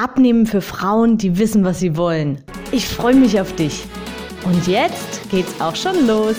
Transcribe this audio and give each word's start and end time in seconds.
Abnehmen 0.00 0.46
für 0.46 0.60
Frauen, 0.60 1.18
die 1.18 1.38
wissen, 1.38 1.64
was 1.64 1.80
sie 1.80 1.96
wollen. 1.96 2.44
Ich 2.70 2.86
freue 2.86 3.16
mich 3.16 3.40
auf 3.40 3.56
dich. 3.56 3.84
Und 4.44 4.68
jetzt 4.68 5.28
geht's 5.28 5.60
auch 5.60 5.74
schon 5.74 6.06
los. 6.06 6.36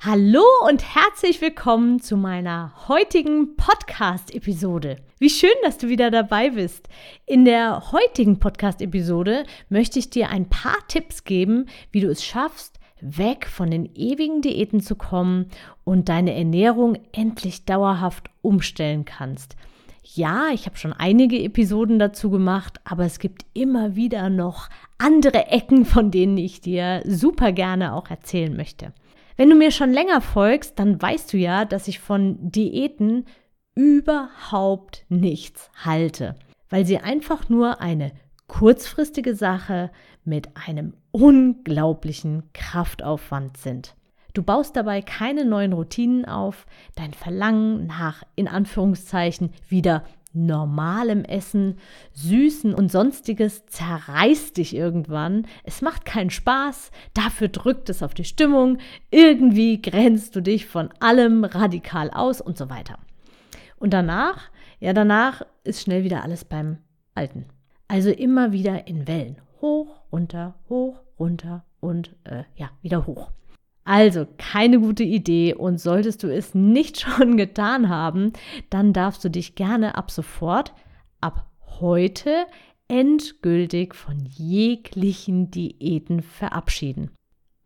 Hallo 0.00 0.42
und 0.68 0.82
herzlich 0.96 1.40
willkommen 1.40 2.00
zu 2.00 2.16
meiner 2.16 2.74
heutigen 2.88 3.54
Podcast-Episode. 3.54 4.96
Wie 5.20 5.30
schön, 5.30 5.54
dass 5.62 5.78
du 5.78 5.88
wieder 5.88 6.10
dabei 6.10 6.50
bist. 6.50 6.88
In 7.24 7.44
der 7.44 7.92
heutigen 7.92 8.40
Podcast-Episode 8.40 9.44
möchte 9.68 10.00
ich 10.00 10.10
dir 10.10 10.30
ein 10.30 10.48
paar 10.48 10.78
Tipps 10.88 11.22
geben, 11.22 11.66
wie 11.92 12.00
du 12.00 12.08
es 12.08 12.24
schaffst, 12.24 12.80
weg 13.02 13.46
von 13.46 13.70
den 13.70 13.94
ewigen 13.94 14.40
Diäten 14.42 14.80
zu 14.80 14.96
kommen 14.96 15.46
und 15.84 16.08
deine 16.08 16.34
Ernährung 16.34 16.96
endlich 17.12 17.64
dauerhaft 17.64 18.30
umstellen 18.40 19.04
kannst. 19.04 19.56
Ja, 20.14 20.48
ich 20.52 20.66
habe 20.66 20.76
schon 20.76 20.92
einige 20.92 21.42
Episoden 21.42 21.98
dazu 21.98 22.30
gemacht, 22.30 22.80
aber 22.84 23.04
es 23.04 23.18
gibt 23.18 23.46
immer 23.54 23.94
wieder 23.94 24.30
noch 24.30 24.68
andere 24.98 25.46
Ecken, 25.46 25.84
von 25.84 26.10
denen 26.10 26.36
ich 26.36 26.60
dir 26.60 27.02
super 27.06 27.52
gerne 27.52 27.94
auch 27.94 28.10
erzählen 28.10 28.54
möchte. 28.56 28.92
Wenn 29.36 29.48
du 29.48 29.56
mir 29.56 29.70
schon 29.70 29.92
länger 29.92 30.20
folgst, 30.20 30.78
dann 30.78 31.00
weißt 31.00 31.32
du 31.32 31.38
ja, 31.38 31.64
dass 31.64 31.88
ich 31.88 32.00
von 32.00 32.36
Diäten 32.40 33.24
überhaupt 33.74 35.06
nichts 35.08 35.70
halte, 35.84 36.34
weil 36.68 36.84
sie 36.84 36.98
einfach 36.98 37.48
nur 37.48 37.80
eine 37.80 38.12
kurzfristige 38.52 39.34
Sache 39.34 39.90
mit 40.24 40.50
einem 40.68 40.92
unglaublichen 41.10 42.42
Kraftaufwand 42.52 43.56
sind. 43.56 43.96
Du 44.34 44.42
baust 44.42 44.76
dabei 44.76 45.00
keine 45.00 45.46
neuen 45.46 45.72
Routinen 45.72 46.26
auf, 46.26 46.66
dein 46.94 47.14
Verlangen 47.14 47.86
nach 47.86 48.22
in 48.36 48.48
Anführungszeichen 48.48 49.54
wieder 49.68 50.04
normalem 50.34 51.24
Essen, 51.24 51.78
Süßen 52.12 52.74
und 52.74 52.92
sonstiges 52.92 53.64
zerreißt 53.66 54.58
dich 54.58 54.76
irgendwann. 54.76 55.46
Es 55.64 55.80
macht 55.80 56.04
keinen 56.04 56.30
Spaß, 56.30 56.90
dafür 57.14 57.48
drückt 57.48 57.88
es 57.88 58.02
auf 58.02 58.12
die 58.12 58.24
Stimmung, 58.24 58.76
irgendwie 59.10 59.80
grenzt 59.80 60.36
du 60.36 60.42
dich 60.42 60.66
von 60.66 60.90
allem 61.00 61.44
radikal 61.44 62.10
aus 62.10 62.42
und 62.42 62.58
so 62.58 62.68
weiter. 62.68 62.98
Und 63.78 63.94
danach, 63.94 64.50
ja, 64.78 64.92
danach 64.92 65.40
ist 65.64 65.80
schnell 65.80 66.04
wieder 66.04 66.22
alles 66.22 66.44
beim 66.44 66.76
Alten. 67.14 67.46
Also 67.92 68.08
immer 68.08 68.52
wieder 68.52 68.86
in 68.86 69.06
Wellen. 69.06 69.36
Hoch, 69.60 70.00
runter, 70.10 70.54
hoch, 70.70 70.96
runter 71.18 71.66
und 71.78 72.16
äh, 72.24 72.44
ja, 72.56 72.70
wieder 72.80 73.06
hoch. 73.06 73.32
Also 73.84 74.26
keine 74.38 74.80
gute 74.80 75.02
Idee 75.02 75.52
und 75.52 75.78
solltest 75.78 76.22
du 76.22 76.34
es 76.34 76.54
nicht 76.54 77.00
schon 77.02 77.36
getan 77.36 77.90
haben, 77.90 78.32
dann 78.70 78.94
darfst 78.94 79.22
du 79.26 79.28
dich 79.28 79.56
gerne 79.56 79.94
ab 79.98 80.10
sofort, 80.10 80.72
ab 81.20 81.50
heute 81.80 82.46
endgültig 82.88 83.94
von 83.94 84.24
jeglichen 84.24 85.50
Diäten 85.50 86.22
verabschieden. 86.22 87.10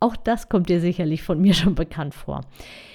Auch 0.01 0.17
das 0.17 0.49
kommt 0.49 0.69
dir 0.69 0.81
sicherlich 0.81 1.23
von 1.23 1.41
mir 1.41 1.55
schon 1.55 1.77
bekannt 1.77 2.17
vor. 2.17 2.41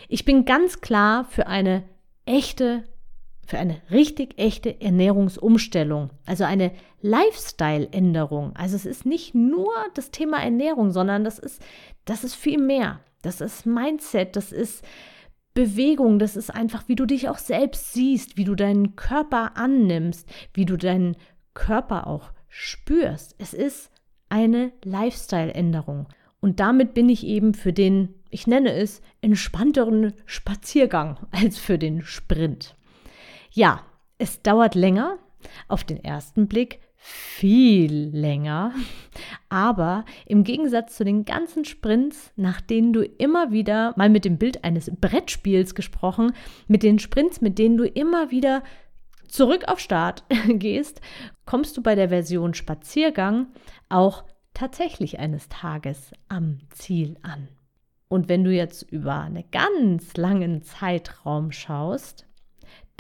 Ich 0.09 0.25
bin 0.25 0.43
ganz 0.43 0.81
klar 0.81 1.23
für 1.23 1.47
eine 1.47 1.83
echte 2.25 2.83
für 3.45 3.57
eine 3.57 3.81
richtig 3.91 4.37
echte 4.37 4.79
Ernährungsumstellung, 4.81 6.11
also 6.25 6.43
eine 6.43 6.71
Lifestyle-Änderung. 7.01 8.55
Also 8.55 8.75
es 8.75 8.85
ist 8.85 9.05
nicht 9.05 9.35
nur 9.35 9.73
das 9.93 10.11
Thema 10.11 10.41
Ernährung, 10.41 10.91
sondern 10.91 11.23
das 11.23 11.39
ist, 11.39 11.61
das 12.05 12.23
ist 12.23 12.35
viel 12.35 12.59
mehr. 12.59 13.01
Das 13.21 13.41
ist 13.41 13.65
Mindset, 13.65 14.35
das 14.35 14.51
ist 14.51 14.83
Bewegung, 15.53 16.17
das 16.17 16.35
ist 16.37 16.49
einfach, 16.49 16.87
wie 16.87 16.95
du 16.95 17.05
dich 17.05 17.29
auch 17.29 17.37
selbst 17.37 17.93
siehst, 17.93 18.37
wie 18.37 18.45
du 18.45 18.55
deinen 18.55 18.95
Körper 18.95 19.57
annimmst, 19.57 20.27
wie 20.53 20.65
du 20.65 20.77
deinen 20.77 21.17
Körper 21.53 22.07
auch 22.07 22.31
spürst. 22.47 23.35
Es 23.37 23.53
ist 23.53 23.91
eine 24.29 24.71
Lifestyle-Änderung. 24.83 26.07
Und 26.39 26.59
damit 26.59 26.93
bin 26.93 27.09
ich 27.09 27.25
eben 27.25 27.53
für 27.53 27.73
den, 27.73 28.15
ich 28.29 28.47
nenne 28.47 28.73
es, 28.73 29.01
entspannteren 29.21 30.13
Spaziergang 30.25 31.19
als 31.31 31.57
für 31.57 31.77
den 31.77 32.01
Sprint. 32.01 32.75
Ja, 33.53 33.83
es 34.17 34.41
dauert 34.41 34.75
länger, 34.75 35.19
auf 35.67 35.83
den 35.83 36.01
ersten 36.01 36.47
Blick 36.47 36.79
viel 36.95 38.09
länger, 38.13 38.73
aber 39.49 40.05
im 40.25 40.45
Gegensatz 40.45 40.95
zu 40.95 41.03
den 41.03 41.25
ganzen 41.25 41.65
Sprints, 41.65 42.31
nach 42.37 42.61
denen 42.61 42.93
du 42.93 43.03
immer 43.03 43.51
wieder, 43.51 43.93
mal 43.97 44.09
mit 44.09 44.23
dem 44.23 44.37
Bild 44.37 44.63
eines 44.63 44.89
Brettspiels 45.01 45.75
gesprochen, 45.75 46.31
mit 46.67 46.81
den 46.81 46.99
Sprints, 46.99 47.41
mit 47.41 47.59
denen 47.59 47.75
du 47.75 47.85
immer 47.85 48.31
wieder 48.31 48.63
zurück 49.27 49.65
auf 49.67 49.79
Start 49.79 50.23
gehst, 50.47 51.01
kommst 51.45 51.75
du 51.75 51.81
bei 51.81 51.95
der 51.95 52.07
Version 52.07 52.53
Spaziergang 52.53 53.47
auch 53.89 54.23
tatsächlich 54.53 55.19
eines 55.19 55.49
Tages 55.49 56.13
am 56.29 56.59
Ziel 56.69 57.17
an. 57.21 57.49
Und 58.07 58.29
wenn 58.29 58.45
du 58.45 58.51
jetzt 58.51 58.83
über 58.83 59.19
einen 59.21 59.43
ganz 59.51 60.15
langen 60.15 60.63
Zeitraum 60.63 61.51
schaust, 61.51 62.27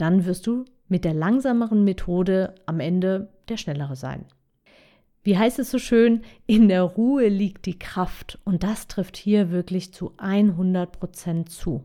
dann 0.01 0.25
wirst 0.25 0.47
du 0.47 0.65
mit 0.87 1.05
der 1.05 1.13
langsameren 1.13 1.83
Methode 1.83 2.55
am 2.65 2.79
Ende 2.79 3.29
der 3.47 3.57
schnellere 3.57 3.95
sein. 3.95 4.25
Wie 5.23 5.37
heißt 5.37 5.59
es 5.59 5.69
so 5.69 5.77
schön, 5.77 6.21
in 6.47 6.67
der 6.67 6.81
Ruhe 6.81 7.27
liegt 7.27 7.67
die 7.67 7.77
Kraft 7.77 8.39
und 8.43 8.63
das 8.63 8.87
trifft 8.87 9.17
hier 9.17 9.51
wirklich 9.51 9.93
zu 9.93 10.13
100 10.17 10.91
Prozent 10.91 11.49
zu. 11.49 11.83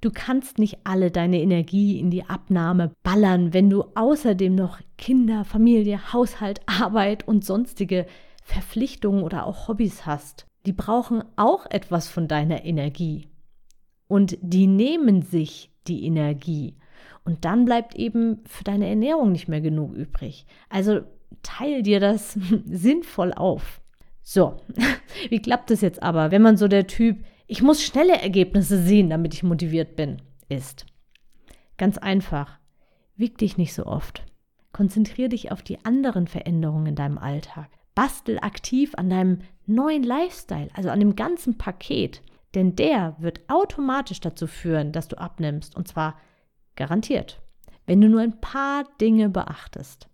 Du 0.00 0.10
kannst 0.12 0.58
nicht 0.58 0.78
alle 0.84 1.10
deine 1.10 1.40
Energie 1.40 1.98
in 1.98 2.10
die 2.10 2.24
Abnahme 2.24 2.92
ballern, 3.02 3.52
wenn 3.52 3.70
du 3.70 3.84
außerdem 3.94 4.54
noch 4.54 4.78
Kinder, 4.98 5.44
Familie, 5.44 6.12
Haushalt, 6.12 6.60
Arbeit 6.66 7.26
und 7.26 7.44
sonstige 7.44 8.06
Verpflichtungen 8.42 9.24
oder 9.24 9.46
auch 9.46 9.66
Hobbys 9.66 10.06
hast. 10.06 10.46
Die 10.66 10.72
brauchen 10.72 11.24
auch 11.36 11.66
etwas 11.70 12.08
von 12.08 12.28
deiner 12.28 12.64
Energie. 12.64 13.28
Und 14.06 14.36
die 14.42 14.66
nehmen 14.66 15.22
sich 15.22 15.72
die 15.86 16.04
Energie. 16.04 16.76
Und 17.24 17.44
dann 17.44 17.64
bleibt 17.64 17.94
eben 17.94 18.42
für 18.46 18.64
deine 18.64 18.86
Ernährung 18.86 19.32
nicht 19.32 19.48
mehr 19.48 19.60
genug 19.60 19.94
übrig. 19.94 20.46
Also 20.68 21.00
teil 21.42 21.82
dir 21.82 22.00
das 22.00 22.32
sinnvoll 22.66 23.32
auf. 23.32 23.80
So, 24.22 24.56
wie 25.30 25.40
klappt 25.40 25.70
es 25.70 25.80
jetzt 25.80 26.02
aber, 26.02 26.30
wenn 26.30 26.42
man 26.42 26.56
so 26.56 26.68
der 26.68 26.86
Typ, 26.86 27.24
ich 27.46 27.62
muss 27.62 27.82
schnelle 27.82 28.20
Ergebnisse 28.20 28.82
sehen, 28.82 29.10
damit 29.10 29.34
ich 29.34 29.42
motiviert 29.42 29.96
bin, 29.96 30.22
ist? 30.48 30.86
Ganz 31.76 31.98
einfach. 31.98 32.58
Wieg 33.16 33.38
dich 33.38 33.58
nicht 33.58 33.74
so 33.74 33.86
oft. 33.86 34.24
Konzentriere 34.72 35.28
dich 35.28 35.52
auf 35.52 35.62
die 35.62 35.84
anderen 35.84 36.26
Veränderungen 36.26 36.86
in 36.86 36.94
deinem 36.96 37.18
Alltag. 37.18 37.68
Bastel 37.94 38.38
aktiv 38.40 38.92
an 38.96 39.08
deinem 39.08 39.38
neuen 39.66 40.02
Lifestyle, 40.02 40.68
also 40.74 40.90
an 40.90 41.00
dem 41.00 41.14
ganzen 41.14 41.58
Paket. 41.58 42.22
Denn 42.54 42.76
der 42.76 43.16
wird 43.18 43.40
automatisch 43.48 44.20
dazu 44.20 44.46
führen, 44.46 44.92
dass 44.92 45.08
du 45.08 45.18
abnimmst. 45.18 45.76
Und 45.76 45.86
zwar 45.86 46.16
Garantiert. 46.76 47.40
Wenn 47.86 48.00
du 48.00 48.08
nur 48.08 48.20
ein 48.20 48.40
paar 48.40 48.84
Dinge 49.00 49.28
beachtest. 49.28 50.08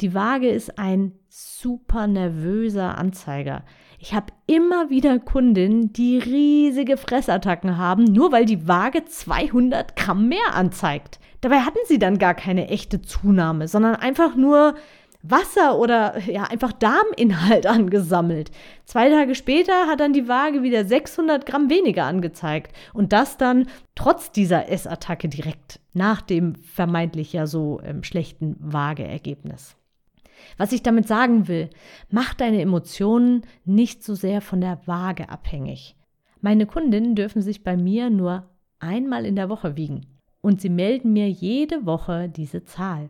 Die 0.00 0.12
Waage 0.12 0.48
ist 0.48 0.78
ein 0.78 1.12
super 1.28 2.06
nervöser 2.06 2.98
Anzeiger. 2.98 3.64
Ich 3.98 4.12
habe 4.12 4.32
immer 4.46 4.90
wieder 4.90 5.18
Kundinnen, 5.18 5.92
die 5.92 6.18
riesige 6.18 6.96
Fressattacken 6.96 7.78
haben, 7.78 8.04
nur 8.04 8.32
weil 8.32 8.44
die 8.44 8.66
Waage 8.66 9.04
200 9.04 9.94
Gramm 9.96 10.28
mehr 10.28 10.54
anzeigt. 10.54 11.20
Dabei 11.40 11.60
hatten 11.60 11.78
sie 11.86 11.98
dann 11.98 12.18
gar 12.18 12.34
keine 12.34 12.68
echte 12.68 13.02
Zunahme, 13.02 13.68
sondern 13.68 13.94
einfach 13.94 14.34
nur 14.34 14.74
Wasser 15.26 15.78
oder 15.78 16.18
ja 16.28 16.44
einfach 16.44 16.72
Darminhalt 16.72 17.66
angesammelt. 17.66 18.50
Zwei 18.84 19.08
Tage 19.08 19.34
später 19.34 19.86
hat 19.86 20.00
dann 20.00 20.12
die 20.12 20.28
Waage 20.28 20.62
wieder 20.62 20.84
600 20.84 21.46
Gramm 21.46 21.70
weniger 21.70 22.04
angezeigt 22.04 22.76
und 22.92 23.12
das 23.12 23.38
dann 23.38 23.66
trotz 23.94 24.30
dieser 24.30 24.68
Essattacke 24.68 25.28
direkt 25.28 25.80
nach 25.94 26.20
dem 26.20 26.54
vermeintlich 26.56 27.32
ja 27.32 27.46
so 27.46 27.80
ähm, 27.82 28.02
schlechten 28.02 28.56
Waageergebnis. 28.60 29.76
Was 30.58 30.72
ich 30.72 30.82
damit 30.82 31.08
sagen 31.08 31.48
will, 31.48 31.70
mach 32.10 32.34
deine 32.34 32.60
Emotionen 32.60 33.42
nicht 33.64 34.04
so 34.04 34.14
sehr 34.14 34.42
von 34.42 34.60
der 34.60 34.86
Waage 34.86 35.30
abhängig. 35.30 35.96
Meine 36.42 36.66
Kundinnen 36.66 37.14
dürfen 37.14 37.40
sich 37.40 37.64
bei 37.64 37.78
mir 37.78 38.10
nur 38.10 38.50
einmal 38.78 39.24
in 39.24 39.36
der 39.36 39.48
Woche 39.48 39.76
wiegen 39.76 40.06
und 40.42 40.60
sie 40.60 40.68
melden 40.68 41.14
mir 41.14 41.30
jede 41.30 41.86
Woche 41.86 42.28
diese 42.28 42.64
Zahl. 42.64 43.08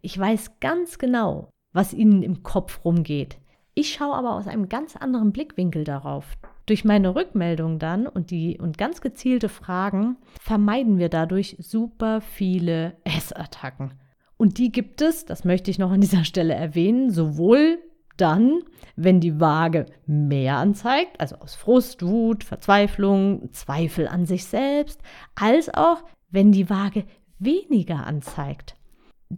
Ich 0.00 0.18
weiß 0.18 0.60
ganz 0.60 0.98
genau, 0.98 1.50
was 1.72 1.92
ihnen 1.92 2.22
im 2.22 2.42
Kopf 2.42 2.84
rumgeht. 2.84 3.38
Ich 3.74 3.94
schaue 3.94 4.14
aber 4.14 4.34
aus 4.34 4.48
einem 4.48 4.68
ganz 4.68 4.96
anderen 4.96 5.32
Blickwinkel 5.32 5.84
darauf. 5.84 6.36
Durch 6.66 6.84
meine 6.84 7.14
Rückmeldung 7.14 7.78
dann 7.78 8.06
und 8.06 8.30
die 8.30 8.58
und 8.58 8.78
ganz 8.78 9.00
gezielte 9.00 9.48
Fragen 9.48 10.16
vermeiden 10.40 10.98
wir 10.98 11.08
dadurch 11.08 11.56
super 11.58 12.20
viele 12.20 12.96
Essattacken. 13.04 13.94
Und 14.36 14.58
die 14.58 14.70
gibt 14.70 15.02
es, 15.02 15.24
das 15.24 15.44
möchte 15.44 15.70
ich 15.70 15.78
noch 15.78 15.90
an 15.90 16.00
dieser 16.00 16.24
Stelle 16.24 16.54
erwähnen, 16.54 17.10
sowohl 17.10 17.78
dann, 18.16 18.62
wenn 18.96 19.20
die 19.20 19.40
Waage 19.40 19.86
mehr 20.06 20.56
anzeigt, 20.56 21.20
also 21.20 21.36
aus 21.36 21.54
Frust, 21.54 22.02
Wut, 22.02 22.44
Verzweiflung, 22.44 23.52
Zweifel 23.52 24.06
an 24.06 24.26
sich 24.26 24.44
selbst, 24.44 25.00
als 25.34 25.72
auch, 25.72 26.04
wenn 26.30 26.52
die 26.52 26.70
Waage 26.70 27.04
weniger 27.38 28.06
anzeigt. 28.06 28.76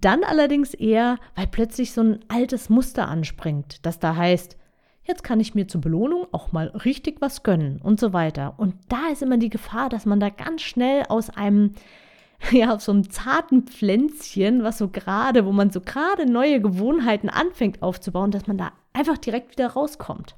Dann 0.00 0.24
allerdings 0.24 0.74
eher, 0.74 1.18
weil 1.36 1.46
plötzlich 1.46 1.92
so 1.92 2.00
ein 2.00 2.18
altes 2.26 2.68
Muster 2.68 3.06
anspringt, 3.08 3.86
das 3.86 4.00
da 4.00 4.16
heißt, 4.16 4.56
jetzt 5.04 5.22
kann 5.22 5.38
ich 5.38 5.54
mir 5.54 5.68
zur 5.68 5.82
Belohnung 5.82 6.26
auch 6.32 6.50
mal 6.50 6.66
richtig 6.66 7.20
was 7.20 7.44
gönnen 7.44 7.80
und 7.80 8.00
so 8.00 8.12
weiter. 8.12 8.54
Und 8.56 8.74
da 8.88 9.06
ist 9.12 9.22
immer 9.22 9.36
die 9.36 9.50
Gefahr, 9.50 9.88
dass 9.88 10.04
man 10.04 10.18
da 10.18 10.30
ganz 10.30 10.62
schnell 10.62 11.04
aus 11.08 11.30
einem, 11.30 11.74
ja, 12.50 12.74
aus 12.74 12.86
so 12.86 12.92
einem 12.92 13.08
zarten 13.08 13.68
Pflänzchen, 13.68 14.64
was 14.64 14.78
so 14.78 14.88
gerade, 14.88 15.46
wo 15.46 15.52
man 15.52 15.70
so 15.70 15.80
gerade 15.80 16.26
neue 16.26 16.60
Gewohnheiten 16.60 17.28
anfängt 17.28 17.80
aufzubauen, 17.80 18.32
dass 18.32 18.48
man 18.48 18.58
da 18.58 18.72
einfach 18.92 19.18
direkt 19.18 19.52
wieder 19.52 19.68
rauskommt. 19.68 20.34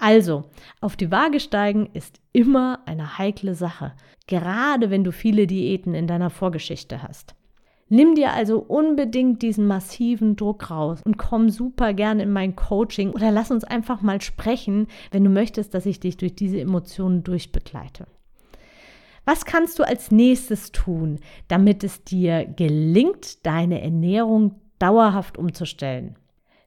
Also, 0.00 0.46
auf 0.80 0.96
die 0.96 1.12
Waage 1.12 1.38
steigen 1.38 1.90
ist 1.92 2.18
immer 2.32 2.80
eine 2.86 3.18
heikle 3.18 3.54
Sache, 3.54 3.92
gerade 4.26 4.90
wenn 4.90 5.04
du 5.04 5.12
viele 5.12 5.46
Diäten 5.46 5.94
in 5.94 6.08
deiner 6.08 6.30
Vorgeschichte 6.30 7.04
hast. 7.04 7.36
Nimm 7.88 8.14
dir 8.14 8.32
also 8.32 8.58
unbedingt 8.58 9.42
diesen 9.42 9.66
massiven 9.66 10.36
Druck 10.36 10.70
raus 10.70 11.00
und 11.04 11.18
komm 11.18 11.50
super 11.50 11.92
gerne 11.92 12.22
in 12.22 12.32
mein 12.32 12.56
Coaching 12.56 13.10
oder 13.10 13.30
lass 13.30 13.50
uns 13.50 13.64
einfach 13.64 14.00
mal 14.00 14.20
sprechen, 14.20 14.88
wenn 15.10 15.24
du 15.24 15.30
möchtest, 15.30 15.74
dass 15.74 15.86
ich 15.86 16.00
dich 16.00 16.16
durch 16.16 16.34
diese 16.34 16.60
Emotionen 16.60 17.24
durchbegleite. 17.24 18.06
Was 19.26 19.44
kannst 19.44 19.78
du 19.78 19.84
als 19.84 20.10
nächstes 20.10 20.72
tun, 20.72 21.18
damit 21.48 21.84
es 21.84 22.04
dir 22.04 22.44
gelingt, 22.44 23.44
deine 23.46 23.80
Ernährung 23.80 24.60
dauerhaft 24.78 25.38
umzustellen? 25.38 26.16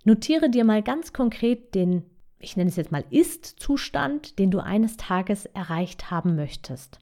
Notiere 0.05 0.49
dir 0.49 0.63
mal 0.63 0.81
ganz 0.81 1.13
konkret 1.13 1.75
den, 1.75 2.03
ich 2.39 2.57
nenne 2.57 2.69
es 2.69 2.75
jetzt 2.75 2.91
mal 2.91 3.03
Ist-Zustand, 3.09 4.39
den 4.39 4.51
du 4.51 4.59
eines 4.59 4.97
Tages 4.97 5.45
erreicht 5.47 6.09
haben 6.09 6.35
möchtest. 6.35 6.99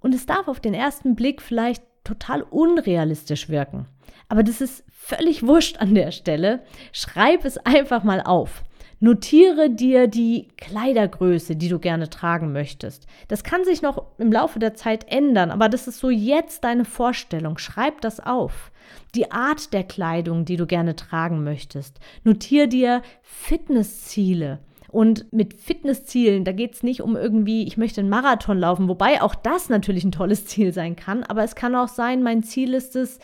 Und 0.00 0.14
es 0.14 0.26
darf 0.26 0.48
auf 0.48 0.60
den 0.60 0.74
ersten 0.74 1.14
Blick 1.14 1.42
vielleicht 1.42 1.82
total 2.08 2.42
unrealistisch 2.42 3.48
wirken. 3.48 3.86
Aber 4.28 4.42
das 4.42 4.60
ist 4.60 4.84
völlig 4.90 5.46
wurscht 5.46 5.78
an 5.78 5.94
der 5.94 6.10
Stelle. 6.10 6.62
Schreib 6.92 7.44
es 7.44 7.58
einfach 7.58 8.02
mal 8.02 8.22
auf. 8.22 8.64
Notiere 9.00 9.70
dir 9.70 10.08
die 10.08 10.48
Kleidergröße, 10.56 11.54
die 11.54 11.68
du 11.68 11.78
gerne 11.78 12.10
tragen 12.10 12.52
möchtest. 12.52 13.06
Das 13.28 13.44
kann 13.44 13.64
sich 13.64 13.80
noch 13.80 14.02
im 14.18 14.32
Laufe 14.32 14.58
der 14.58 14.74
Zeit 14.74 15.06
ändern, 15.08 15.52
aber 15.52 15.68
das 15.68 15.86
ist 15.86 16.00
so 16.00 16.10
jetzt 16.10 16.64
deine 16.64 16.84
Vorstellung. 16.84 17.58
Schreib 17.58 18.00
das 18.00 18.18
auf. 18.18 18.72
Die 19.14 19.30
Art 19.30 19.72
der 19.72 19.84
Kleidung, 19.84 20.44
die 20.44 20.56
du 20.56 20.66
gerne 20.66 20.96
tragen 20.96 21.44
möchtest. 21.44 22.00
Notiere 22.24 22.66
dir 22.66 23.02
Fitnessziele. 23.22 24.58
Und 24.90 25.32
mit 25.32 25.54
Fitnesszielen, 25.54 26.44
da 26.44 26.52
geht 26.52 26.74
es 26.74 26.82
nicht 26.82 27.02
um 27.02 27.14
irgendwie, 27.14 27.66
ich 27.66 27.76
möchte 27.76 28.00
einen 28.00 28.10
Marathon 28.10 28.58
laufen, 28.58 28.88
wobei 28.88 29.20
auch 29.20 29.34
das 29.34 29.68
natürlich 29.68 30.04
ein 30.04 30.12
tolles 30.12 30.44
Ziel 30.46 30.72
sein 30.72 30.96
kann, 30.96 31.22
aber 31.24 31.44
es 31.44 31.54
kann 31.54 31.74
auch 31.74 31.88
sein, 31.88 32.22
mein 32.22 32.42
Ziel 32.42 32.74
ist 32.74 32.96
es, 32.96 33.18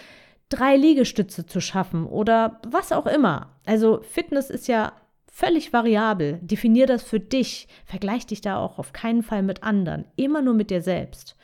drei 0.51 0.77
Liegestütze 0.77 1.47
zu 1.47 1.61
schaffen 1.61 2.07
oder 2.07 2.61
was 2.67 2.93
auch 2.93 3.07
immer. 3.07 3.57
Also 3.65 4.01
Fitness 4.03 4.51
ist 4.51 4.69
ja 4.69 4.93
völlig 5.27 5.73
variabel. 5.73 6.39
Definier 6.43 6.87
das 6.87 7.03
für 7.03 7.19
dich. 7.19 7.67
Vergleich 7.87 8.27
dich 8.27 8.41
da 8.41 8.59
auch 8.59 8.79
auf 8.79 8.93
keinen 8.93 9.23
Fall 9.23 9.43
mit 9.43 9.65
anderen. 9.65 10.05
Immer 10.17 10.43
nur 10.43 10.55
mit 10.55 10.71
dir 10.71 10.81
selbst. 10.81 11.37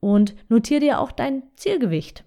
Und 0.00 0.34
notiere 0.48 0.80
dir 0.80 1.00
auch 1.00 1.12
dein 1.12 1.42
Zielgewicht. 1.56 2.24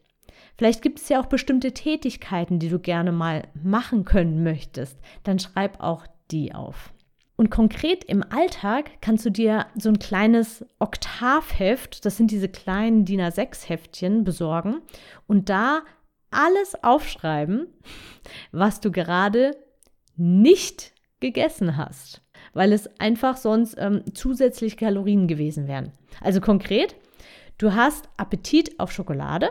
Vielleicht 0.58 0.84
gibt 0.84 1.00
es 1.00 1.10
ja 1.10 1.20
auch 1.20 1.26
bestimmte 1.26 1.72
Tätigkeiten, 1.72 2.60
die 2.60 2.70
du 2.70 2.78
gerne 2.78 3.12
mal 3.12 3.48
machen 3.64 4.06
können 4.06 4.44
möchtest. 4.44 5.00
Dann 5.24 5.40
schreib 5.40 5.82
auch 5.82 6.06
die 6.30 6.54
auf. 6.54 6.94
Und 7.42 7.50
konkret 7.50 8.04
im 8.04 8.22
Alltag 8.22 9.02
kannst 9.02 9.26
du 9.26 9.32
dir 9.32 9.66
so 9.74 9.90
ein 9.90 9.98
kleines 9.98 10.64
Oktavheft, 10.78 12.06
das 12.06 12.16
sind 12.16 12.30
diese 12.30 12.48
kleinen 12.48 13.04
DIN 13.04 13.20
A6-Heftchen, 13.20 14.24
besorgen 14.24 14.82
und 15.26 15.50
da 15.50 15.82
alles 16.30 16.76
aufschreiben, 16.84 17.66
was 18.52 18.80
du 18.80 18.92
gerade 18.92 19.58
nicht 20.16 20.94
gegessen 21.20 21.78
hast, 21.78 22.22
weil 22.54 22.74
es 22.74 22.88
einfach 23.00 23.38
sonst 23.38 23.76
ähm, 23.80 24.04
zusätzlich 24.14 24.78
Kalorien 24.78 25.28
gewesen 25.28 25.68
wären. 25.68 25.94
Also 26.22 26.42
konkret, 26.42 26.96
du 27.58 27.74
hast 27.74 28.08
Appetit 28.18 28.80
auf 28.80 28.92
Schokolade 28.92 29.50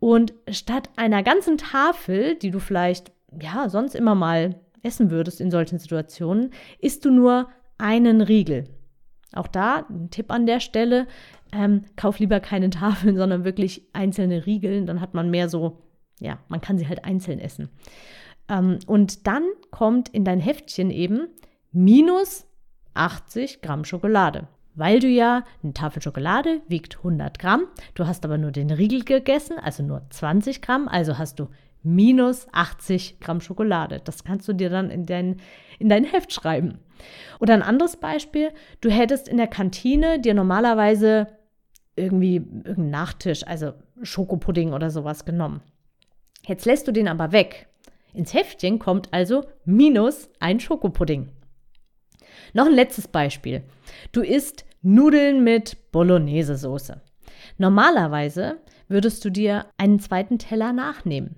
und 0.00 0.34
statt 0.50 0.90
einer 0.96 1.22
ganzen 1.22 1.56
Tafel, 1.56 2.34
die 2.34 2.50
du 2.50 2.60
vielleicht 2.60 3.10
ja 3.40 3.70
sonst 3.70 3.94
immer 3.94 4.14
mal 4.14 4.60
essen 4.82 5.10
würdest 5.10 5.40
in 5.40 5.50
solchen 5.50 5.78
Situationen, 5.78 6.50
isst 6.80 7.04
du 7.04 7.10
nur 7.10 7.48
einen 7.78 8.20
Riegel. 8.20 8.64
Auch 9.32 9.48
da 9.48 9.86
ein 9.88 10.10
Tipp 10.10 10.30
an 10.30 10.46
der 10.46 10.60
Stelle, 10.60 11.06
ähm, 11.52 11.84
kauf 11.96 12.18
lieber 12.18 12.40
keine 12.40 12.70
Tafeln, 12.70 13.16
sondern 13.18 13.44
wirklich 13.44 13.82
einzelne 13.92 14.46
Riegeln, 14.46 14.86
dann 14.86 15.00
hat 15.00 15.14
man 15.14 15.30
mehr 15.30 15.48
so, 15.48 15.82
ja, 16.20 16.38
man 16.48 16.60
kann 16.60 16.78
sie 16.78 16.88
halt 16.88 17.04
einzeln 17.04 17.38
essen. 17.38 17.68
Ähm, 18.48 18.78
und 18.86 19.26
dann 19.26 19.44
kommt 19.70 20.08
in 20.08 20.24
dein 20.24 20.40
Heftchen 20.40 20.90
eben 20.90 21.28
minus 21.72 22.46
80 22.94 23.60
Gramm 23.60 23.84
Schokolade. 23.84 24.48
Weil 24.74 25.00
du 25.00 25.08
ja, 25.08 25.44
eine 25.62 25.72
Tafel 25.72 26.02
Schokolade 26.02 26.60
wiegt 26.68 26.98
100 26.98 27.38
Gramm, 27.38 27.64
du 27.94 28.06
hast 28.06 28.24
aber 28.26 28.36
nur 28.36 28.52
den 28.52 28.70
Riegel 28.70 29.04
gegessen, 29.04 29.58
also 29.58 29.82
nur 29.82 30.02
20 30.10 30.60
Gramm, 30.60 30.86
also 30.86 31.16
hast 31.16 31.40
du 31.40 31.48
minus 31.82 32.46
80 32.52 33.20
Gramm 33.20 33.40
Schokolade. 33.40 34.00
Das 34.04 34.24
kannst 34.24 34.48
du 34.48 34.52
dir 34.52 34.70
dann 34.70 34.90
in 34.90 35.06
dein, 35.06 35.36
in 35.78 35.88
dein 35.88 36.04
Heft 36.04 36.32
schreiben. 36.32 36.78
Oder 37.40 37.54
ein 37.54 37.62
anderes 37.62 37.96
Beispiel, 37.96 38.50
du 38.80 38.90
hättest 38.90 39.28
in 39.28 39.36
der 39.36 39.46
Kantine 39.46 40.20
dir 40.20 40.34
normalerweise 40.34 41.28
irgendwie 41.94 42.36
irgendeinen 42.36 42.90
Nachtisch, 42.90 43.46
also 43.46 43.72
Schokopudding 44.02 44.72
oder 44.72 44.90
sowas 44.90 45.24
genommen. 45.24 45.62
Jetzt 46.46 46.66
lässt 46.66 46.86
du 46.86 46.92
den 46.92 47.08
aber 47.08 47.32
weg. 47.32 47.68
Ins 48.12 48.34
Heftchen 48.34 48.78
kommt 48.78 49.12
also 49.12 49.44
minus 49.64 50.30
ein 50.40 50.60
Schokopudding. 50.60 51.28
Noch 52.52 52.66
ein 52.66 52.72
letztes 52.72 53.08
Beispiel. 53.08 53.62
Du 54.12 54.22
isst 54.22 54.64
Nudeln 54.82 55.42
mit 55.42 55.90
Bolognese-Soße. 55.90 57.00
Normalerweise 57.58 58.58
würdest 58.88 59.24
du 59.24 59.30
dir 59.30 59.66
einen 59.76 59.98
zweiten 59.98 60.38
Teller 60.38 60.72
nachnehmen. 60.72 61.36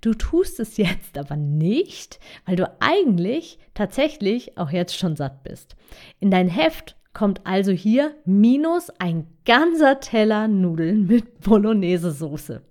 Du 0.00 0.14
tust 0.14 0.60
es 0.60 0.76
jetzt 0.76 1.18
aber 1.18 1.36
nicht, 1.36 2.18
weil 2.46 2.56
du 2.56 2.70
eigentlich 2.80 3.58
tatsächlich 3.74 4.58
auch 4.58 4.70
jetzt 4.70 4.96
schon 4.96 5.16
satt 5.16 5.44
bist. 5.44 5.76
In 6.20 6.30
dein 6.30 6.48
Heft 6.48 6.96
kommt 7.12 7.46
also 7.46 7.72
hier 7.72 8.14
minus 8.24 8.90
ein 8.98 9.26
ganzer 9.44 10.00
Teller 10.00 10.48
Nudeln 10.48 11.06
mit 11.06 11.40
Bolognese-Soße. 11.40 12.62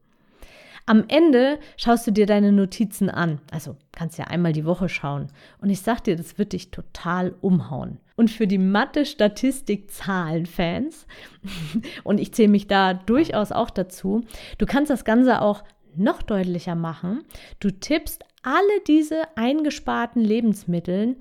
Am 0.87 1.03
Ende 1.07 1.59
schaust 1.77 2.07
du 2.07 2.11
dir 2.11 2.25
deine 2.25 2.51
Notizen 2.51 3.07
an. 3.09 3.39
Also 3.51 3.77
kannst 3.91 4.17
ja 4.17 4.25
einmal 4.25 4.51
die 4.51 4.65
Woche 4.65 4.89
schauen. 4.89 5.27
Und 5.61 5.69
ich 5.69 5.81
sag 5.81 6.03
dir, 6.03 6.15
das 6.15 6.39
wird 6.39 6.53
dich 6.53 6.71
total 6.71 7.35
umhauen. 7.39 7.99
Und 8.15 8.31
für 8.31 8.47
die 8.47 8.57
Mathe-Statistik-Zahlen-Fans, 8.57 11.05
und 12.03 12.19
ich 12.19 12.33
zähle 12.33 12.49
mich 12.49 12.65
da 12.67 12.93
durchaus 12.93 13.51
auch 13.51 13.69
dazu, 13.69 14.25
du 14.57 14.65
kannst 14.65 14.89
das 14.89 15.05
Ganze 15.05 15.41
auch 15.41 15.63
noch 15.95 16.21
deutlicher 16.21 16.75
machen. 16.75 17.23
Du 17.59 17.71
tippst 17.71 18.23
alle 18.43 18.81
diese 18.87 19.23
eingesparten 19.35 20.21
Lebensmittel 20.21 21.17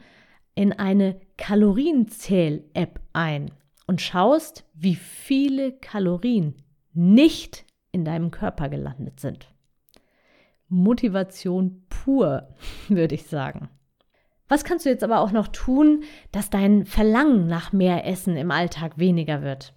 in 0.55 0.73
eine 0.73 1.21
Kalorienzähl-App 1.37 3.01
ein 3.13 3.51
und 3.87 4.01
schaust, 4.01 4.65
wie 4.75 4.95
viele 4.95 5.73
Kalorien 5.73 6.55
nicht 6.93 7.65
in 7.93 8.05
deinem 8.05 8.31
Körper 8.31 8.69
gelandet 8.69 9.21
sind. 9.21 9.53
Motivation 10.69 11.85
pur, 11.89 12.49
würde 12.89 13.15
ich 13.15 13.27
sagen. 13.27 13.69
Was 14.49 14.65
kannst 14.65 14.85
du 14.85 14.91
jetzt 14.91 15.05
aber 15.05 15.21
auch 15.21 15.31
noch 15.31 15.49
tun, 15.49 16.03
dass 16.33 16.51
dein 16.51 16.85
Verlangen 16.85 17.47
nach 17.47 17.73
mehr 17.73 18.07
Essen 18.07 18.37
im 18.37 18.51
Alltag 18.51 18.99
weniger 18.99 19.43
wird? 19.43 19.73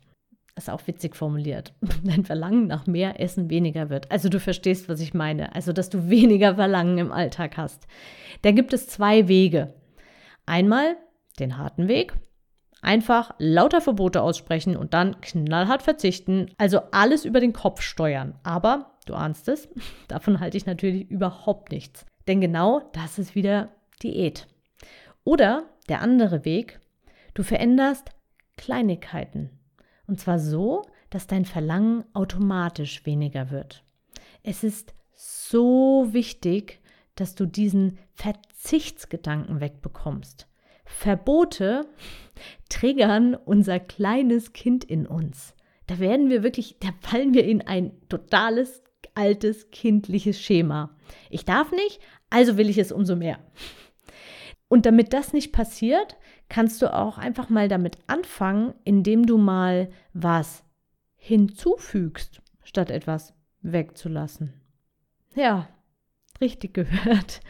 Ist 0.55 0.69
auch 0.69 0.85
witzig 0.87 1.15
formuliert, 1.15 1.73
dein 2.03 2.25
Verlangen 2.25 2.67
nach 2.67 2.87
mehr 2.87 3.19
Essen 3.19 3.49
weniger 3.49 3.89
wird. 3.89 4.11
Also 4.11 4.29
du 4.29 4.39
verstehst, 4.39 4.89
was 4.89 4.99
ich 4.99 5.13
meine. 5.13 5.55
Also, 5.55 5.73
dass 5.73 5.89
du 5.89 6.09
weniger 6.09 6.55
Verlangen 6.55 6.97
im 6.97 7.11
Alltag 7.11 7.57
hast. 7.57 7.87
Da 8.41 8.51
gibt 8.51 8.73
es 8.73 8.87
zwei 8.87 9.27
Wege. 9.27 9.73
Einmal 10.45 10.97
den 11.39 11.57
harten 11.57 11.87
Weg. 11.87 12.13
Einfach 12.81 13.33
lauter 13.37 13.79
Verbote 13.79 14.21
aussprechen 14.21 14.75
und 14.75 14.93
dann 14.93 15.21
knallhart 15.21 15.81
verzichten. 15.81 16.47
Also 16.57 16.81
alles 16.91 17.23
über 17.23 17.39
den 17.39 17.53
Kopf 17.53 17.81
steuern. 17.81 18.35
Aber 18.43 18.97
du 19.05 19.13
ahnst 19.13 19.47
es, 19.47 19.69
davon 20.07 20.39
halte 20.39 20.57
ich 20.57 20.65
natürlich 20.65 21.09
überhaupt 21.09 21.71
nichts. 21.71 22.05
Denn 22.27 22.41
genau 22.41 22.81
das 22.93 23.19
ist 23.19 23.35
wieder 23.35 23.69
Diät. 24.01 24.47
Oder 25.23 25.63
der 25.89 26.01
andere 26.01 26.45
Weg, 26.45 26.79
du 27.33 27.43
veränderst 27.43 28.11
Kleinigkeiten. 28.57 29.49
Und 30.07 30.19
zwar 30.19 30.39
so, 30.39 30.83
dass 31.09 31.27
dein 31.27 31.45
Verlangen 31.45 32.03
automatisch 32.13 33.05
weniger 33.05 33.51
wird. 33.51 33.83
Es 34.41 34.63
ist 34.63 34.93
so 35.15 36.07
wichtig, 36.11 36.81
dass 37.15 37.35
du 37.35 37.45
diesen 37.45 37.99
Verzichtsgedanken 38.13 39.61
wegbekommst. 39.61 40.47
Verbote 40.85 41.87
triggern 42.69 43.35
unser 43.35 43.79
kleines 43.79 44.53
Kind 44.53 44.83
in 44.83 45.07
uns. 45.07 45.53
Da 45.87 45.99
werden 45.99 46.29
wir 46.29 46.43
wirklich, 46.43 46.77
da 46.79 46.89
fallen 47.01 47.33
wir 47.33 47.45
in 47.45 47.61
ein 47.61 47.91
totales, 48.09 48.81
altes, 49.15 49.69
kindliches 49.69 50.39
Schema. 50.39 50.95
Ich 51.29 51.45
darf 51.45 51.71
nicht, 51.71 51.99
also 52.29 52.57
will 52.57 52.69
ich 52.69 52.77
es 52.77 52.91
umso 52.91 53.15
mehr. 53.15 53.39
Und 54.73 54.87
damit 54.87 55.13
das 55.13 55.33
nicht 55.33 55.51
passiert, 55.51 56.17
kannst 56.49 56.81
du 56.81 56.91
auch 56.91 57.19
einfach 57.19 57.47
mal 57.47 57.67
damit 57.67 57.99
anfangen, 58.07 58.73
indem 58.83 59.27
du 59.27 59.37
mal 59.37 59.91
was 60.13 60.63
hinzufügst, 61.13 62.41
statt 62.63 62.89
etwas 62.89 63.35
wegzulassen. 63.61 64.51
Ja, 65.35 65.69
richtig 66.41 66.73
gehört. 66.73 67.41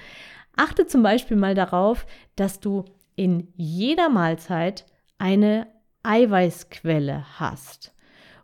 Achte 0.57 0.85
zum 0.85 1.01
Beispiel 1.01 1.37
mal 1.37 1.55
darauf, 1.55 2.05
dass 2.35 2.59
du 2.59 2.83
in 3.15 3.53
jeder 3.55 4.09
Mahlzeit 4.09 4.85
eine 5.17 5.67
Eiweißquelle 6.03 7.39
hast. 7.39 7.92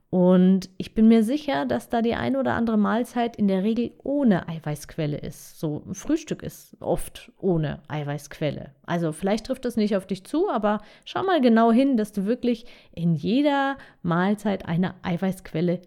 Und 0.10 0.72
ich 0.78 0.96
bin 0.96 1.08
mir 1.08 1.24
sicher, 1.24 1.66
dass 1.68 1.90
da 1.90 2.02
die 2.02 2.16
eine 2.16 2.40
oder 2.40 2.54
andere 2.56 2.78
Mahlzeit 2.78 3.36
in 3.36 3.48
der 3.48 3.64
Regel 3.64 3.92
ohne 4.04 4.50
Eiweißquelle 4.50 5.18
ist. 5.18 5.60
So 5.60 5.84
ein 5.86 5.94
Frühstück 5.94 6.42
ist 6.42 6.76
oft 6.80 7.32
ohne 7.38 7.84
Eiweißquelle. 7.88 8.74
Also 8.88 9.12
vielleicht 9.12 9.46
trifft 9.46 9.66
das 9.66 9.76
nicht 9.78 9.96
auf 9.96 10.08
dich 10.08 10.24
zu, 10.24 10.50
aber 10.50 10.82
schau 11.06 11.22
mal 11.24 11.42
genau 11.42 11.72
hin, 11.72 11.96
dass 11.96 12.12
du 12.12 12.26
wirklich 12.26 12.66
in 12.92 13.14
jeder 13.14 13.78
Mahlzeit 14.02 14.66
eine 14.66 14.96
Eiweißquelle 15.04 15.82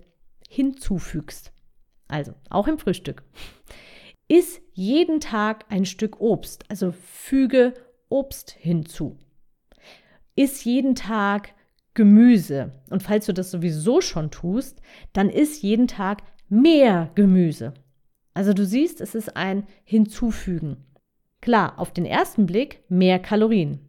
hinzufügst. 0.49 1.53
Also 2.07 2.35
auch 2.49 2.69
im 2.69 2.79
Frühstück. 2.79 3.25
Iss 4.29 4.61
jeden 4.73 5.19
Tag 5.19 5.65
ein 5.69 5.85
Stück 5.85 6.21
Obst, 6.21 6.65
also 6.71 6.93
füge 6.93 7.75
Obst 8.09 8.53
hinzu. 8.53 9.19
Iss 10.37 10.63
jeden 10.63 10.95
Tag 10.95 11.55
Gemüse. 11.95 12.73
Und 12.91 13.03
falls 13.03 13.27
du 13.27 13.35
das 13.35 13.51
sowieso 13.51 14.01
schon 14.01 14.31
tust, 14.31 14.81
dann 15.13 15.29
isst 15.29 15.63
jeden 15.63 15.89
Tag 15.89 16.23
mehr 16.49 17.11
Gemüse. 17.15 17.75
Also 18.35 18.53
du 18.53 18.65
siehst, 18.65 19.01
es 19.01 19.15
ist 19.15 19.37
ein 19.37 19.67
Hinzufügen. 19.85 20.79
Klar, 21.41 21.79
auf 21.79 21.93
den 21.93 22.07
ersten 22.07 22.47
Blick 22.47 22.83
mehr 22.89 23.19
Kalorien. 23.19 23.81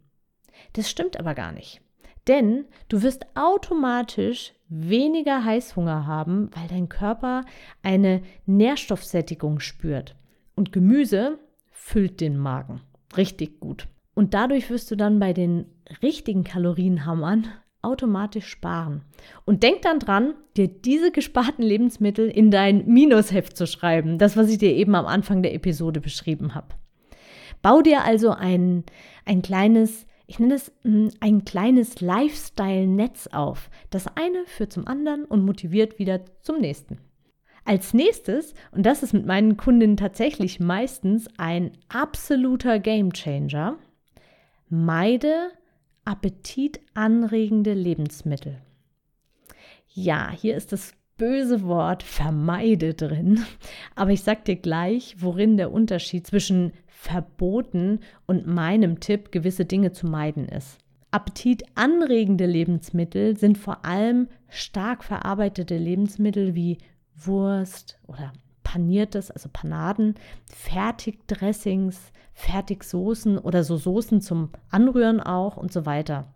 Das 0.73 0.89
stimmt 0.89 1.19
aber 1.19 1.33
gar 1.33 1.51
nicht. 1.51 1.81
Denn 2.27 2.65
du 2.89 3.03
wirst 3.03 3.25
automatisch 3.35 4.53
weniger 4.69 5.43
Heißhunger 5.43 6.07
haben, 6.07 6.49
weil 6.55 6.67
dein 6.67 6.89
Körper 6.89 7.43
eine 7.83 8.23
Nährstoffsättigung 8.45 9.59
spürt. 9.59 10.15
Und 10.55 10.71
Gemüse 10.71 11.39
füllt 11.69 12.21
den 12.21 12.37
Magen 12.37 12.81
richtig 13.17 13.59
gut. 13.59 13.87
Und 14.13 14.33
dadurch 14.33 14.69
wirst 14.69 14.91
du 14.91 14.95
dann 14.95 15.19
bei 15.19 15.33
den 15.33 15.65
richtigen 16.01 16.43
Kalorienhammern 16.43 17.47
automatisch 17.83 18.47
sparen. 18.47 19.01
Und 19.45 19.63
denk 19.63 19.81
dann 19.81 19.99
dran, 19.99 20.33
dir 20.57 20.67
diese 20.67 21.11
gesparten 21.11 21.63
Lebensmittel 21.63 22.29
in 22.29 22.51
dein 22.51 22.85
Minusheft 22.85 23.55
zu 23.55 23.67
schreiben. 23.67 24.17
Das, 24.17 24.37
was 24.37 24.49
ich 24.49 24.57
dir 24.57 24.73
eben 24.73 24.95
am 24.95 25.05
Anfang 25.05 25.43
der 25.43 25.53
Episode 25.53 26.01
beschrieben 26.01 26.55
habe. 26.55 26.67
Bau 27.61 27.81
dir 27.81 28.03
also 28.03 28.31
ein, 28.31 28.83
ein 29.25 29.41
kleines, 29.41 30.05
ich 30.27 30.39
nenne 30.39 30.55
es 30.55 30.71
hm, 30.83 31.11
ein 31.19 31.45
kleines 31.45 32.01
Lifestyle-Netz 32.01 33.27
auf. 33.27 33.69
Das 33.89 34.07
eine 34.15 34.45
führt 34.45 34.73
zum 34.73 34.87
anderen 34.87 35.25
und 35.25 35.45
motiviert 35.45 35.99
wieder 35.99 36.21
zum 36.41 36.59
nächsten. 36.59 36.97
Als 37.65 37.93
nächstes, 37.93 38.53
und 38.71 38.85
das 38.85 39.03
ist 39.03 39.13
mit 39.13 39.25
meinen 39.25 39.55
Kundinnen 39.55 39.95
tatsächlich 39.95 40.59
meistens 40.59 41.29
ein 41.37 41.71
absoluter 41.87 42.79
Gamechanger, 42.79 43.77
meide 44.69 45.51
appetitanregende 46.05 47.73
Lebensmittel. 47.73 48.61
Ja, 49.87 50.31
hier 50.31 50.55
ist 50.55 50.71
das 50.71 50.93
böse 51.17 51.63
Wort 51.63 52.03
vermeide 52.03 52.93
drin, 52.93 53.45
aber 53.95 54.11
ich 54.11 54.23
sag 54.23 54.45
dir 54.45 54.55
gleich, 54.55 55.15
worin 55.19 55.57
der 55.57 55.71
Unterschied 55.71 56.25
zwischen 56.25 56.73
verboten 56.87 57.99
und 58.25 58.47
meinem 58.47 58.99
Tipp, 58.99 59.31
gewisse 59.31 59.65
Dinge 59.65 59.91
zu 59.91 60.07
meiden 60.07 60.47
ist. 60.47 60.79
Appetitanregende 61.11 62.45
Lebensmittel 62.45 63.37
sind 63.37 63.57
vor 63.57 63.85
allem 63.85 64.29
stark 64.49 65.03
verarbeitete 65.03 65.77
Lebensmittel 65.77 66.55
wie 66.55 66.79
Wurst 67.15 67.99
oder 68.07 68.33
paniertes, 68.63 69.31
also 69.31 69.49
Panaden, 69.51 70.15
Fertigdressings, 70.51 72.11
Fertigsoßen 72.33 73.37
oder 73.37 73.63
so 73.63 73.77
Soßen 73.77 74.21
zum 74.21 74.49
Anrühren 74.69 75.19
auch 75.19 75.57
und 75.57 75.71
so 75.71 75.85
weiter. 75.85 76.33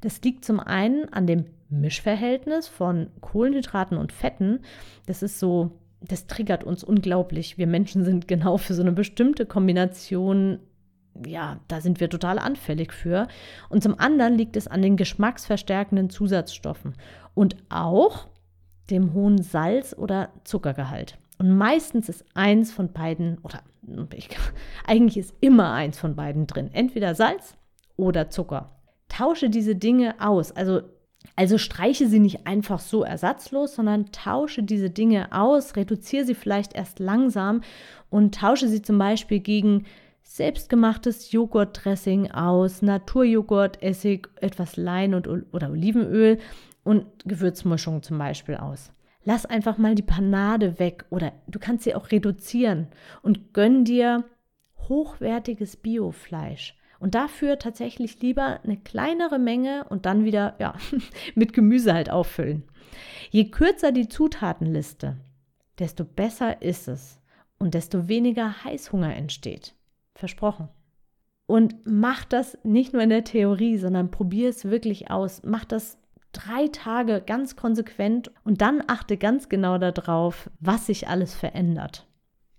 Das 0.00 0.20
liegt 0.22 0.44
zum 0.44 0.60
einen 0.60 1.12
an 1.12 1.26
dem 1.26 1.46
Mischverhältnis 1.70 2.68
von 2.68 3.10
Kohlenhydraten 3.20 3.96
und 3.96 4.12
Fetten. 4.12 4.60
Das 5.06 5.22
ist 5.22 5.38
so, 5.38 5.72
das 6.00 6.26
triggert 6.26 6.64
uns 6.64 6.84
unglaublich. 6.84 7.58
Wir 7.58 7.66
Menschen 7.66 8.04
sind 8.04 8.28
genau 8.28 8.58
für 8.58 8.74
so 8.74 8.82
eine 8.82 8.92
bestimmte 8.92 9.46
Kombination 9.46 10.60
ja, 11.26 11.58
da 11.68 11.80
sind 11.80 12.00
wir 12.00 12.10
total 12.10 12.38
anfällig 12.38 12.92
für. 12.92 13.26
Und 13.68 13.82
zum 13.82 13.98
anderen 13.98 14.36
liegt 14.36 14.56
es 14.56 14.68
an 14.68 14.82
den 14.82 14.96
geschmacksverstärkenden 14.96 16.10
Zusatzstoffen 16.10 16.94
und 17.34 17.56
auch 17.68 18.28
dem 18.90 19.12
hohen 19.12 19.42
Salz- 19.42 19.96
oder 19.96 20.30
Zuckergehalt. 20.44 21.18
Und 21.38 21.56
meistens 21.56 22.08
ist 22.08 22.24
eins 22.34 22.72
von 22.72 22.92
beiden, 22.92 23.38
oder 23.38 23.62
ich, 24.14 24.28
eigentlich 24.86 25.16
ist 25.16 25.34
immer 25.40 25.72
eins 25.72 25.98
von 25.98 26.16
beiden 26.16 26.46
drin, 26.46 26.70
entweder 26.72 27.14
Salz 27.14 27.56
oder 27.96 28.28
Zucker. 28.28 28.72
Tausche 29.08 29.48
diese 29.48 29.76
Dinge 29.76 30.16
aus. 30.20 30.52
Also, 30.52 30.82
also 31.36 31.58
streiche 31.58 32.08
sie 32.08 32.18
nicht 32.18 32.46
einfach 32.46 32.80
so 32.80 33.04
ersatzlos, 33.04 33.74
sondern 33.74 34.10
tausche 34.12 34.62
diese 34.62 34.90
Dinge 34.90 35.32
aus, 35.32 35.76
reduziere 35.76 36.24
sie 36.24 36.34
vielleicht 36.34 36.74
erst 36.74 36.98
langsam 36.98 37.62
und 38.10 38.34
tausche 38.34 38.68
sie 38.68 38.82
zum 38.82 38.98
Beispiel 38.98 39.40
gegen 39.40 39.86
selbstgemachtes 40.22 41.32
Joghurtdressing 41.32 42.32
aus, 42.32 42.82
Naturjoghurt, 42.82 43.82
Essig, 43.82 44.28
etwas 44.36 44.76
Lein 44.76 45.14
und, 45.14 45.26
oder 45.26 45.70
Olivenöl 45.70 46.38
und 46.84 47.06
Gewürzmischung 47.24 48.02
zum 48.02 48.18
Beispiel 48.18 48.56
aus. 48.56 48.90
Lass 49.24 49.46
einfach 49.46 49.78
mal 49.78 49.94
die 49.94 50.02
Panade 50.02 50.78
weg 50.78 51.04
oder 51.10 51.32
du 51.46 51.58
kannst 51.58 51.84
sie 51.84 51.94
auch 51.94 52.10
reduzieren 52.10 52.88
und 53.22 53.52
gönn 53.52 53.84
dir 53.84 54.24
hochwertiges 54.88 55.76
Biofleisch. 55.76 56.76
Und 57.00 57.14
dafür 57.14 57.58
tatsächlich 57.58 58.20
lieber 58.20 58.60
eine 58.64 58.76
kleinere 58.76 59.38
Menge 59.38 59.86
und 59.88 60.06
dann 60.06 60.24
wieder 60.24 60.56
ja, 60.58 60.74
mit 61.34 61.52
Gemüse 61.52 61.94
halt 61.94 62.10
auffüllen. 62.10 62.64
Je 63.30 63.50
kürzer 63.50 63.92
die 63.92 64.08
Zutatenliste, 64.08 65.16
desto 65.78 66.04
besser 66.04 66.62
ist 66.62 66.88
es 66.88 67.20
und 67.58 67.74
desto 67.74 68.08
weniger 68.08 68.64
Heißhunger 68.64 69.14
entsteht. 69.14 69.74
Versprochen. 70.14 70.68
Und 71.46 71.76
mach 71.84 72.24
das 72.24 72.58
nicht 72.62 72.92
nur 72.92 73.02
in 73.02 73.10
der 73.10 73.24
Theorie, 73.24 73.78
sondern 73.78 74.10
probier 74.10 74.50
es 74.50 74.64
wirklich 74.66 75.10
aus. 75.10 75.42
Mach 75.44 75.64
das 75.64 75.98
drei 76.32 76.68
Tage 76.68 77.22
ganz 77.24 77.56
konsequent 77.56 78.30
und 78.44 78.60
dann 78.60 78.82
achte 78.86 79.16
ganz 79.16 79.48
genau 79.48 79.78
darauf, 79.78 80.50
was 80.60 80.86
sich 80.86 81.08
alles 81.08 81.34
verändert. 81.34 82.06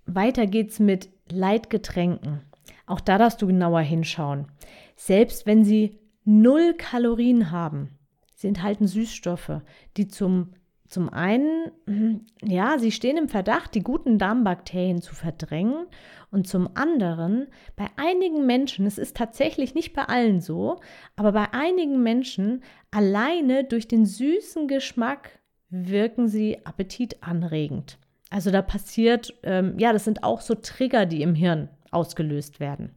Weiter 0.06 0.48
geht's 0.48 0.80
mit 0.80 1.10
Leitgetränken. 1.30 2.42
Auch 2.86 3.00
da 3.00 3.18
darfst 3.18 3.42
du 3.42 3.48
genauer 3.48 3.82
hinschauen. 3.82 4.48
Selbst 4.96 5.46
wenn 5.46 5.64
sie 5.64 6.00
null 6.26 6.74
Kalorien 6.78 7.52
haben, 7.52 8.00
sie 8.36 8.48
enthalten 8.48 8.88
Süßstoffe, 8.88 9.62
die 9.98 10.08
zum 10.08 10.54
zum 10.90 11.10
einen, 11.10 11.72
mhm, 11.86 12.26
ja, 12.42 12.80
sie 12.80 12.92
stehen 12.92 13.18
im 13.18 13.30
Verdacht, 13.30 13.76
die 13.76 13.84
guten 13.84 14.18
Darmbakterien 14.18 15.02
zu 15.02 15.14
verdrängen. 15.14 15.86
Und 16.32 16.48
zum 16.48 16.70
anderen, 16.76 17.48
bei 17.76 17.88
einigen 17.96 18.46
Menschen, 18.48 18.88
es 18.88 18.98
ist 18.98 19.16
tatsächlich 19.16 19.76
nicht 19.76 19.94
bei 19.94 20.04
allen 20.04 20.42
so, 20.42 20.80
aber 21.16 21.32
bei 21.32 21.54
einigen 21.54 22.02
Menschen 22.02 22.64
alleine 22.92 23.64
durch 23.64 23.88
den 23.88 24.06
süßen 24.06 24.68
Geschmack 24.68 25.40
wirken 25.70 26.28
sie 26.28 26.66
appetitanregend. 26.66 28.00
Also 28.32 28.50
da 28.50 28.64
passiert, 28.64 29.34
ähm, 29.44 29.78
ja, 29.78 29.94
das 29.94 30.06
sind 30.06 30.24
auch 30.24 30.42
so 30.42 30.56
Trigger, 30.56 31.06
die 31.06 31.22
im 31.22 31.36
Hirn 31.36 31.70
ausgelöst 31.92 32.60
werden. 32.60 32.96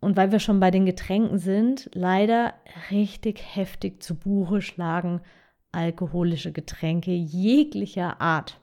Und 0.00 0.16
weil 0.16 0.32
wir 0.32 0.38
schon 0.38 0.60
bei 0.60 0.70
den 0.70 0.86
Getränken 0.86 1.38
sind, 1.38 1.90
leider 1.92 2.54
richtig 2.90 3.42
heftig 3.54 4.02
zu 4.02 4.14
Buche 4.14 4.62
schlagen 4.62 5.20
alkoholische 5.76 6.52
Getränke 6.52 7.12
jeglicher 7.12 8.20
Art. 8.20 8.60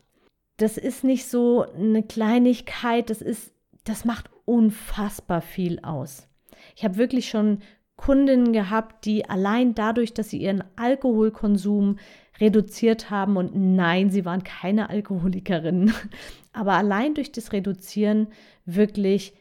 das 0.57 0.77
ist 0.77 1.03
nicht 1.03 1.27
so 1.27 1.65
eine 1.73 2.03
Kleinigkeit, 2.03 3.09
das 3.09 3.21
ist, 3.21 3.53
das 3.85 4.05
macht 4.05 4.29
unfassbar 4.45 5.41
viel 5.41 5.79
aus. 5.81 6.27
Ich 6.75 6.83
habe 6.83 6.97
wirklich 6.97 7.29
schon 7.29 7.59
Kundinnen 7.95 8.53
gehabt, 8.53 9.05
die 9.05 9.29
allein 9.29 9.75
dadurch, 9.75 10.13
dass 10.13 10.29
sie 10.29 10.39
ihren 10.39 10.63
Alkoholkonsum 10.75 11.97
reduziert 12.39 13.09
haben 13.09 13.37
und 13.37 13.55
nein, 13.55 14.09
sie 14.09 14.25
waren 14.25 14.43
keine 14.43 14.89
Alkoholikerinnen, 14.89 15.93
aber 16.53 16.73
allein 16.73 17.13
durch 17.13 17.31
das 17.31 17.51
Reduzieren 17.51 18.27
wirklich 18.65 19.33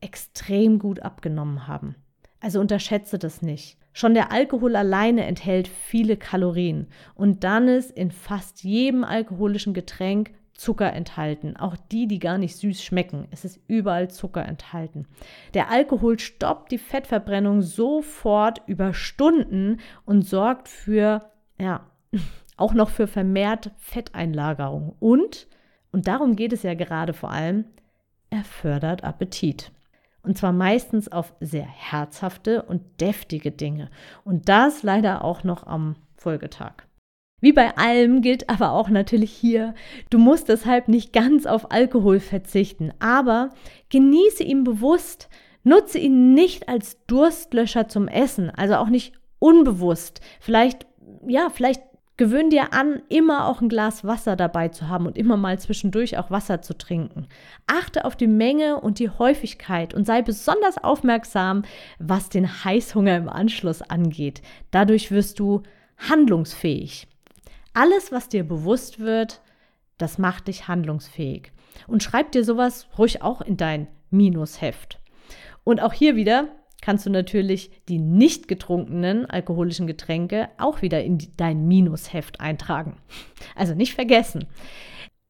extrem 0.00 0.78
gut 0.78 1.00
abgenommen 1.00 1.66
haben. 1.66 1.96
Also 2.40 2.60
unterschätze 2.60 3.18
das 3.18 3.42
nicht. 3.42 3.78
Schon 3.96 4.12
der 4.12 4.30
Alkohol 4.30 4.76
alleine 4.76 5.24
enthält 5.24 5.68
viele 5.68 6.18
Kalorien 6.18 6.86
und 7.14 7.44
dann 7.44 7.66
ist 7.66 7.90
in 7.90 8.10
fast 8.10 8.62
jedem 8.62 9.04
alkoholischen 9.04 9.72
Getränk 9.72 10.34
Zucker 10.52 10.92
enthalten, 10.92 11.56
auch 11.56 11.78
die, 11.90 12.06
die 12.06 12.18
gar 12.18 12.36
nicht 12.36 12.56
süß 12.56 12.84
schmecken. 12.84 13.26
Es 13.30 13.46
ist 13.46 13.58
überall 13.68 14.10
Zucker 14.10 14.44
enthalten. 14.44 15.06
Der 15.54 15.70
Alkohol 15.70 16.18
stoppt 16.18 16.72
die 16.72 16.78
Fettverbrennung 16.78 17.62
sofort 17.62 18.60
über 18.66 18.92
Stunden 18.92 19.78
und 20.04 20.28
sorgt 20.28 20.68
für, 20.68 21.30
ja, 21.58 21.86
auch 22.58 22.74
noch 22.74 22.90
für 22.90 23.06
vermehrt 23.06 23.70
Fetteinlagerung. 23.78 24.94
Und, 25.00 25.48
und 25.90 26.06
darum 26.06 26.36
geht 26.36 26.52
es 26.52 26.64
ja 26.64 26.74
gerade 26.74 27.14
vor 27.14 27.30
allem, 27.30 27.64
er 28.28 28.44
fördert 28.44 29.04
Appetit. 29.04 29.72
Und 30.26 30.36
zwar 30.36 30.52
meistens 30.52 31.10
auf 31.10 31.34
sehr 31.40 31.66
herzhafte 31.66 32.62
und 32.62 32.82
deftige 33.00 33.52
Dinge. 33.52 33.90
Und 34.24 34.48
das 34.48 34.82
leider 34.82 35.24
auch 35.24 35.44
noch 35.44 35.66
am 35.66 35.94
Folgetag. 36.16 36.72
Wie 37.40 37.52
bei 37.52 37.76
allem 37.76 38.22
gilt 38.22 38.50
aber 38.50 38.72
auch 38.72 38.88
natürlich 38.88 39.30
hier, 39.30 39.74
du 40.10 40.18
musst 40.18 40.48
deshalb 40.48 40.88
nicht 40.88 41.12
ganz 41.12 41.46
auf 41.46 41.70
Alkohol 41.70 42.18
verzichten, 42.18 42.92
aber 42.98 43.50
genieße 43.90 44.42
ihn 44.42 44.64
bewusst, 44.64 45.28
nutze 45.62 45.98
ihn 45.98 46.34
nicht 46.34 46.68
als 46.68 47.04
Durstlöscher 47.06 47.86
zum 47.86 48.08
Essen, 48.08 48.50
also 48.50 48.76
auch 48.76 48.88
nicht 48.88 49.12
unbewusst. 49.38 50.20
Vielleicht, 50.40 50.86
ja, 51.28 51.50
vielleicht 51.50 51.85
Gewöhn 52.18 52.48
dir 52.48 52.72
an, 52.72 53.02
immer 53.10 53.46
auch 53.46 53.60
ein 53.60 53.68
Glas 53.68 54.02
Wasser 54.02 54.36
dabei 54.36 54.68
zu 54.68 54.88
haben 54.88 55.06
und 55.06 55.18
immer 55.18 55.36
mal 55.36 55.58
zwischendurch 55.58 56.16
auch 56.16 56.30
Wasser 56.30 56.62
zu 56.62 56.76
trinken. 56.76 57.26
Achte 57.66 58.06
auf 58.06 58.16
die 58.16 58.26
Menge 58.26 58.80
und 58.80 58.98
die 58.98 59.10
Häufigkeit 59.10 59.92
und 59.92 60.06
sei 60.06 60.22
besonders 60.22 60.82
aufmerksam, 60.82 61.64
was 61.98 62.30
den 62.30 62.64
Heißhunger 62.64 63.16
im 63.16 63.28
Anschluss 63.28 63.82
angeht. 63.82 64.40
Dadurch 64.70 65.10
wirst 65.10 65.38
du 65.38 65.62
handlungsfähig. 65.98 67.06
Alles, 67.74 68.12
was 68.12 68.30
dir 68.30 68.44
bewusst 68.44 68.98
wird, 68.98 69.42
das 69.98 70.16
macht 70.16 70.48
dich 70.48 70.68
handlungsfähig. 70.68 71.52
Und 71.86 72.02
schreib 72.02 72.32
dir 72.32 72.44
sowas 72.44 72.86
ruhig 72.96 73.20
auch 73.20 73.42
in 73.42 73.58
dein 73.58 73.88
Minusheft. 74.10 74.98
Und 75.64 75.82
auch 75.82 75.92
hier 75.92 76.16
wieder, 76.16 76.48
kannst 76.82 77.06
du 77.06 77.10
natürlich 77.10 77.70
die 77.88 77.98
nicht 77.98 78.48
getrunkenen 78.48 79.26
alkoholischen 79.26 79.86
Getränke 79.86 80.48
auch 80.58 80.82
wieder 80.82 81.02
in 81.02 81.18
dein 81.36 81.66
Minusheft 81.66 82.40
eintragen. 82.40 82.96
Also 83.54 83.74
nicht 83.74 83.94
vergessen. 83.94 84.46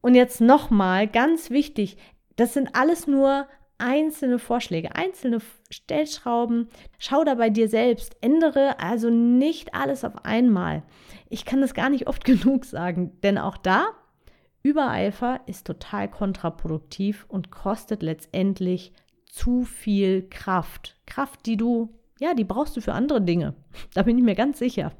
Und 0.01 0.15
jetzt 0.15 0.41
nochmal 0.41 1.07
ganz 1.07 1.49
wichtig, 1.49 1.97
das 2.35 2.53
sind 2.53 2.75
alles 2.75 3.07
nur 3.07 3.47
einzelne 3.77 4.39
Vorschläge, 4.39 4.95
einzelne 4.95 5.39
Stellschrauben. 5.69 6.69
Schau 6.97 7.23
da 7.23 7.35
bei 7.35 7.49
dir 7.49 7.67
selbst, 7.69 8.15
ändere 8.21 8.79
also 8.79 9.09
nicht 9.09 9.73
alles 9.73 10.03
auf 10.03 10.25
einmal. 10.25 10.83
Ich 11.29 11.45
kann 11.45 11.61
das 11.61 11.73
gar 11.73 11.89
nicht 11.89 12.07
oft 12.07 12.25
genug 12.25 12.65
sagen, 12.65 13.19
denn 13.21 13.37
auch 13.37 13.57
da 13.57 13.87
Übereifer 14.63 15.39
ist 15.45 15.65
total 15.65 16.09
kontraproduktiv 16.09 17.25
und 17.29 17.51
kostet 17.51 18.03
letztendlich 18.03 18.91
zu 19.29 19.63
viel 19.63 20.27
Kraft. 20.29 20.95
Kraft, 21.05 21.45
die 21.45 21.57
du, 21.57 21.93
ja, 22.19 22.33
die 22.33 22.43
brauchst 22.43 22.75
du 22.75 22.81
für 22.81 22.93
andere 22.93 23.21
Dinge. 23.21 23.53
Da 23.93 24.03
bin 24.03 24.17
ich 24.17 24.23
mir 24.23 24.35
ganz 24.35 24.59
sicher. 24.59 24.91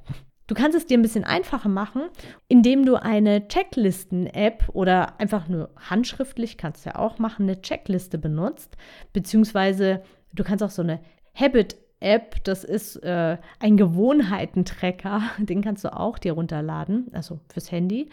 Du 0.47 0.56
kannst 0.56 0.78
es 0.78 0.86
dir 0.86 0.97
ein 0.97 1.02
bisschen 1.02 1.25
einfacher 1.25 1.67
machen, 1.67 2.04
indem 2.47 2.86
du 2.86 2.95
eine 2.95 3.49
Checklisten-App 3.49 4.69
oder 4.71 5.19
einfach 5.19 5.49
nur 5.49 5.69
handschriftlich, 5.75 6.58
kannst 6.58 6.86
du 6.86 6.91
ja 6.91 6.95
auch 6.95 7.19
machen, 7.19 7.43
eine 7.43 7.62
Checkliste 7.62 8.17
benutzt. 8.17 8.78
Beziehungsweise 9.12 10.04
du 10.34 10.43
kannst 10.45 10.63
auch 10.63 10.69
so 10.69 10.82
eine 10.82 11.02
Habit-App, 11.36 12.45
das 12.45 12.63
ist 12.63 12.95
äh, 13.04 13.38
ein 13.60 13.75
Gewohnheitentrecker, 13.75 15.21
den 15.38 15.62
kannst 15.62 15.84
du 15.84 15.93
auch 15.93 16.17
dir 16.17 16.32
runterladen, 16.32 17.08
also 17.12 17.41
fürs 17.49 17.71
Handy. 17.71 18.10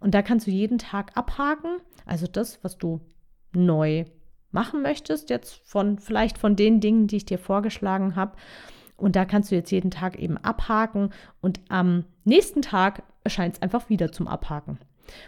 Und 0.00 0.14
da 0.14 0.20
kannst 0.20 0.46
du 0.46 0.50
jeden 0.50 0.76
Tag 0.76 1.16
abhaken, 1.16 1.78
also 2.04 2.26
das, 2.26 2.62
was 2.62 2.76
du 2.76 3.00
neu 3.52 4.04
machen 4.52 4.82
möchtest, 4.82 5.30
jetzt 5.30 5.60
von 5.64 5.98
vielleicht 5.98 6.38
von 6.38 6.56
den 6.56 6.80
Dingen, 6.80 7.06
die 7.06 7.18
ich 7.18 7.24
dir 7.24 7.38
vorgeschlagen 7.38 8.16
habe. 8.16 8.36
Und 8.96 9.16
da 9.16 9.24
kannst 9.24 9.50
du 9.50 9.54
jetzt 9.54 9.70
jeden 9.70 9.90
Tag 9.90 10.18
eben 10.18 10.36
abhaken 10.36 11.10
und 11.40 11.60
am 11.68 12.04
nächsten 12.24 12.60
Tag 12.60 13.02
erscheint 13.24 13.54
es 13.54 13.62
einfach 13.62 13.88
wieder 13.88 14.12
zum 14.12 14.28
Abhaken. 14.28 14.78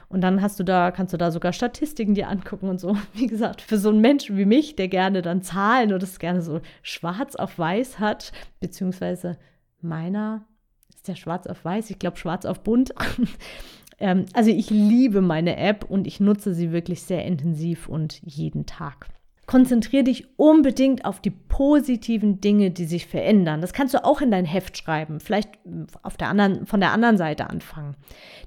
Und 0.08 0.20
dann 0.20 0.42
hast 0.42 0.60
du 0.60 0.64
da, 0.64 0.90
kannst 0.90 1.12
du 1.12 1.16
da 1.16 1.30
sogar 1.30 1.52
Statistiken 1.52 2.14
dir 2.14 2.28
angucken 2.28 2.68
und 2.68 2.80
so. 2.80 2.96
Wie 3.14 3.26
gesagt, 3.26 3.60
für 3.60 3.78
so 3.78 3.88
einen 3.88 4.00
Menschen 4.00 4.36
wie 4.36 4.44
mich, 4.44 4.76
der 4.76 4.88
gerne 4.88 5.22
dann 5.22 5.42
Zahlen 5.42 5.92
oder 5.92 6.04
es 6.04 6.18
gerne 6.18 6.42
so 6.42 6.60
schwarz 6.82 7.34
auf 7.36 7.58
weiß 7.58 7.98
hat, 7.98 8.32
beziehungsweise 8.60 9.38
meiner 9.80 10.44
ist 10.94 11.08
der 11.08 11.16
schwarz 11.16 11.46
auf 11.46 11.64
weiß, 11.64 11.90
ich 11.90 11.98
glaube 11.98 12.16
schwarz 12.16 12.44
auf 12.44 12.60
bunt. 12.60 12.94
Ähm, 13.98 14.26
also 14.32 14.50
ich 14.50 14.70
liebe 14.70 15.20
meine 15.20 15.56
App 15.56 15.84
und 15.88 16.06
ich 16.06 16.20
nutze 16.20 16.54
sie 16.54 16.72
wirklich 16.72 17.02
sehr 17.02 17.24
intensiv 17.24 17.88
und 17.88 18.20
jeden 18.24 18.66
Tag. 18.66 19.08
Konzentriere 19.44 20.04
dich 20.04 20.38
unbedingt 20.38 21.04
auf 21.04 21.20
die 21.20 21.30
positiven 21.30 22.40
Dinge, 22.40 22.70
die 22.70 22.84
sich 22.84 23.06
verändern. 23.06 23.60
Das 23.60 23.72
kannst 23.72 23.92
du 23.92 24.04
auch 24.04 24.20
in 24.20 24.30
dein 24.30 24.44
Heft 24.44 24.78
schreiben, 24.78 25.18
vielleicht 25.18 25.50
auf 26.02 26.16
der 26.16 26.28
anderen, 26.28 26.64
von 26.64 26.78
der 26.78 26.92
anderen 26.92 27.18
Seite 27.18 27.50
anfangen. 27.50 27.96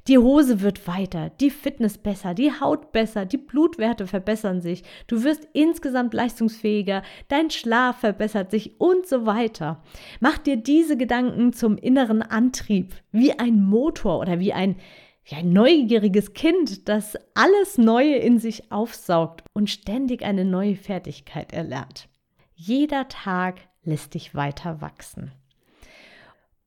Die 0.07 0.17
Hose 0.17 0.61
wird 0.61 0.87
weiter, 0.87 1.31
die 1.41 1.49
Fitness 1.49 1.97
besser, 1.97 2.33
die 2.33 2.51
Haut 2.59 2.93
besser, 2.93 3.25
die 3.25 3.37
Blutwerte 3.37 4.07
verbessern 4.07 4.61
sich, 4.61 4.83
du 5.07 5.23
wirst 5.23 5.47
insgesamt 5.51 6.13
leistungsfähiger, 6.13 7.03
dein 7.27 7.51
Schlaf 7.51 7.97
verbessert 7.97 8.49
sich 8.49 8.79
und 8.79 9.05
so 9.05 9.25
weiter. 9.25 9.83
Mach 10.21 10.37
dir 10.37 10.55
diese 10.55 10.95
Gedanken 10.95 11.51
zum 11.51 11.77
inneren 11.77 12.21
Antrieb, 12.21 12.95
wie 13.11 13.37
ein 13.37 13.61
Motor 13.61 14.19
oder 14.19 14.39
wie 14.39 14.53
ein 14.53 14.77
wie 15.25 15.35
ein 15.35 15.51
neugieriges 15.51 16.33
Kind, 16.33 16.87
das 16.87 17.17
alles 17.33 17.77
Neue 17.77 18.15
in 18.15 18.37
sich 18.39 18.71
aufsaugt 18.71 19.43
und 19.53 19.69
ständig 19.69 20.23
eine 20.23 20.45
neue 20.45 20.75
Fertigkeit 20.75 21.51
erlernt. 21.51 22.07
Jeder 22.53 23.07
Tag 23.07 23.55
lässt 23.83 24.13
dich 24.13 24.35
weiter 24.35 24.81
wachsen. 24.81 25.31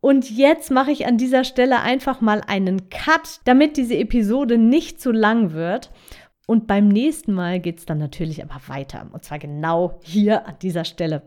Und 0.01 0.31
jetzt 0.31 0.71
mache 0.71 0.93
ich 0.93 1.07
an 1.07 1.19
dieser 1.19 1.45
Stelle 1.45 1.81
einfach 1.81 2.21
mal 2.21 2.43
einen 2.47 2.89
Cut, 2.89 3.41
damit 3.45 3.77
diese 3.77 3.97
Episode 3.97 4.59
nicht 4.59 5.01
zu 5.01 5.11
lang 5.11 5.53
wird 5.53 5.91
und 6.49 6.67
beim 6.67 6.89
nächsten 6.89 7.35
Mal 7.35 7.61
geht 7.61 7.79
es 7.79 7.85
dann 7.85 7.99
natürlich 7.99 8.43
aber 8.43 8.59
weiter. 8.69 9.07
Und 9.13 9.23
zwar 9.23 9.39
genau 9.39 10.01
hier 10.03 10.47
an 10.47 10.55
dieser 10.63 10.87
Stelle. 10.87 11.21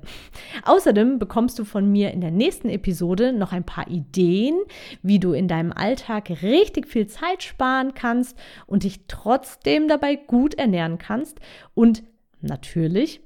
Außerdem 0.65 1.19
bekommst 1.19 1.59
du 1.59 1.63
von 1.63 1.91
mir 1.91 2.09
in 2.09 2.21
der 2.21 2.31
nächsten 2.31 2.69
Episode 2.69 3.31
noch 3.31 3.51
ein 3.51 3.63
paar 3.63 3.87
Ideen, 3.87 4.57
wie 5.03 5.19
du 5.19 5.33
in 5.33 5.47
deinem 5.47 5.73
Alltag 5.73 6.31
richtig 6.41 6.87
viel 6.87 7.05
Zeit 7.05 7.43
sparen 7.43 7.93
kannst 7.93 8.35
und 8.65 8.81
dich 8.83 9.01
trotzdem 9.07 9.87
dabei 9.87 10.15
gut 10.15 10.55
ernähren 10.55 10.97
kannst. 10.97 11.39
Und 11.75 12.01
natürlich 12.41 13.21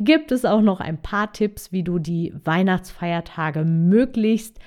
gibt 0.00 0.32
es 0.32 0.46
auch 0.46 0.62
noch 0.62 0.80
ein 0.80 1.02
paar 1.02 1.34
Tipps, 1.34 1.72
wie 1.72 1.82
du 1.82 1.98
die 1.98 2.32
Weihnachtsfeiertage 2.42 3.66
möglichst, 3.66 4.58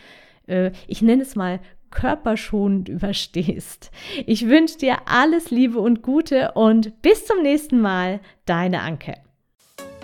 äh, 0.45 0.69
ich 0.85 1.01
nenne 1.01 1.23
es 1.23 1.35
mal, 1.35 1.59
körperschonend 1.91 2.89
überstehst. 2.89 3.91
Ich 4.25 4.47
wünsche 4.47 4.77
dir 4.77 4.97
alles 5.05 5.51
Liebe 5.51 5.79
und 5.79 6.01
Gute 6.01 6.53
und 6.53 7.01
bis 7.01 7.25
zum 7.25 7.41
nächsten 7.41 7.81
Mal, 7.81 8.19
deine 8.45 8.81
Anke. 8.81 9.15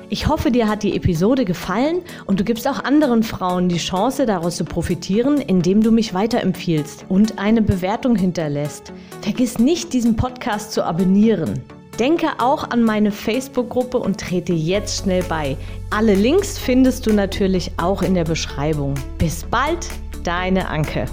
Ich 0.10 0.28
hoffe, 0.28 0.52
dir 0.52 0.70
hat 0.70 0.84
die 0.84 0.96
Episode 0.96 1.44
gefallen 1.44 2.02
und 2.26 2.40
du 2.40 2.46
gibst 2.46 2.66
auch 2.68 2.82
anderen 2.84 3.24
Frauen 3.24 3.68
die 3.68 3.78
Chance, 3.78 4.26
daraus 4.26 4.56
zu 4.56 4.64
profitieren, 4.64 5.42
indem 5.42 5.84
du 5.84 5.92
mich 5.92 6.14
weiterempfiehlst 6.14 7.06
und 7.10 7.40
eine 7.40 7.62
Bewertung 7.62 8.16
hinterlässt. 8.16 8.94
Vergiss 9.22 9.60
nicht, 9.60 9.92
diesen 9.92 10.16
Podcast 10.16 10.72
zu 10.72 10.86
abonnieren. 10.86 11.62
Denke 12.00 12.28
auch 12.38 12.70
an 12.70 12.84
meine 12.84 13.12
Facebook-Gruppe 13.12 13.98
und 13.98 14.20
trete 14.20 14.54
jetzt 14.54 15.04
schnell 15.04 15.24
bei. 15.24 15.58
Alle 15.90 16.16
Links 16.16 16.58
findest 16.58 17.06
du 17.06 17.12
natürlich 17.12 17.72
auch 17.78 18.02
in 18.02 18.14
der 18.14 18.24
Beschreibung. 18.24 18.94
Bis 19.18 19.44
bald, 19.44 19.88
deine 20.24 20.70
Anke. 20.70 21.06